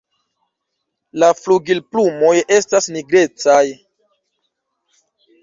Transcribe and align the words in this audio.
La 1.23 1.29
flugilplumoj 1.39 2.33
estas 2.57 2.89
nigrecaj. 2.97 3.61